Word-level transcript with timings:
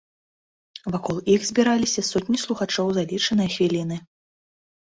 Вакол 0.95 1.17
іх 1.35 1.45
збіраліся 1.49 2.01
сотні 2.11 2.37
слухачоў 2.47 2.87
за 2.99 3.03
лічаныя 3.13 3.49
хвіліны. 3.59 3.97